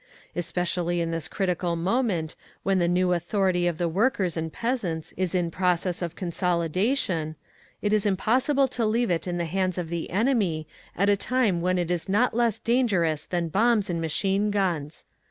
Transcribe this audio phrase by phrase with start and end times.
[0.35, 5.35] Especially in this critical moment, when the new authority of the workers and peasants is
[5.35, 7.35] in process of consolidation,
[7.83, 10.67] it is impossible to leave it in the hands of the enemy,
[10.97, 15.05] at a time when it is not less dangerous than bombs and machine guns.